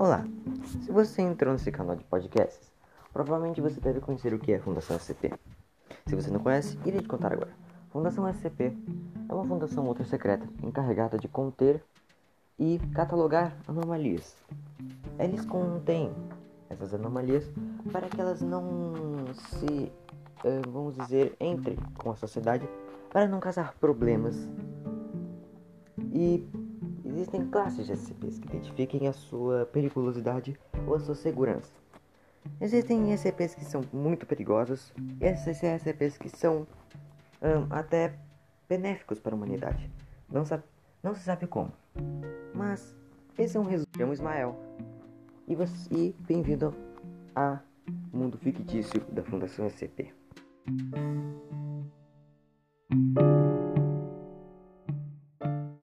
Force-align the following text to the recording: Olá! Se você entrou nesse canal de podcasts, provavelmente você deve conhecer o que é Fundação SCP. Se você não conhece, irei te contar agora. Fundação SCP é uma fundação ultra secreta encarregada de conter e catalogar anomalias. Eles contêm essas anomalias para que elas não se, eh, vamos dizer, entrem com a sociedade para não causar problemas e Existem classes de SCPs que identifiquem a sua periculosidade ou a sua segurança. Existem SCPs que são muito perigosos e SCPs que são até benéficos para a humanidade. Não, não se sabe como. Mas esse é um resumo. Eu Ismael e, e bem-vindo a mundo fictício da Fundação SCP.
Olá! 0.00 0.24
Se 0.82 0.90
você 0.90 1.20
entrou 1.20 1.52
nesse 1.52 1.70
canal 1.70 1.94
de 1.94 2.02
podcasts, 2.04 2.72
provavelmente 3.12 3.60
você 3.60 3.78
deve 3.78 4.00
conhecer 4.00 4.32
o 4.32 4.38
que 4.38 4.50
é 4.50 4.58
Fundação 4.58 4.96
SCP. 4.96 5.30
Se 6.06 6.16
você 6.16 6.30
não 6.30 6.40
conhece, 6.40 6.78
irei 6.86 7.02
te 7.02 7.06
contar 7.06 7.34
agora. 7.34 7.50
Fundação 7.90 8.26
SCP 8.26 8.74
é 9.28 9.34
uma 9.34 9.44
fundação 9.44 9.86
ultra 9.86 10.02
secreta 10.06 10.48
encarregada 10.62 11.18
de 11.18 11.28
conter 11.28 11.84
e 12.58 12.78
catalogar 12.94 13.54
anomalias. 13.68 14.34
Eles 15.18 15.44
contêm 15.44 16.14
essas 16.70 16.94
anomalias 16.94 17.44
para 17.92 18.08
que 18.08 18.18
elas 18.18 18.40
não 18.40 19.26
se, 19.34 19.92
eh, 20.44 20.62
vamos 20.66 20.96
dizer, 20.96 21.36
entrem 21.38 21.76
com 21.98 22.10
a 22.10 22.16
sociedade 22.16 22.66
para 23.10 23.28
não 23.28 23.38
causar 23.38 23.74
problemas 23.74 24.48
e 26.10 26.48
Existem 27.10 27.46
classes 27.48 27.86
de 27.86 27.92
SCPs 27.92 28.38
que 28.38 28.46
identifiquem 28.46 29.08
a 29.08 29.12
sua 29.12 29.66
periculosidade 29.66 30.58
ou 30.86 30.94
a 30.94 31.00
sua 31.00 31.14
segurança. 31.16 31.72
Existem 32.60 33.12
SCPs 33.12 33.54
que 33.54 33.64
são 33.64 33.82
muito 33.92 34.24
perigosos 34.26 34.92
e 35.20 35.26
SCPs 35.26 36.16
que 36.16 36.28
são 36.28 36.66
até 37.68 38.14
benéficos 38.68 39.18
para 39.18 39.34
a 39.34 39.36
humanidade. 39.36 39.90
Não, 40.30 40.44
não 41.02 41.14
se 41.14 41.22
sabe 41.22 41.46
como. 41.46 41.72
Mas 42.54 42.94
esse 43.36 43.56
é 43.56 43.60
um 43.60 43.64
resumo. 43.64 43.88
Eu 43.98 44.12
Ismael 44.12 44.56
e, 45.48 45.54
e 45.90 46.14
bem-vindo 46.20 46.72
a 47.34 47.58
mundo 48.12 48.38
fictício 48.38 49.00
da 49.12 49.24
Fundação 49.24 49.66
SCP. 49.66 50.14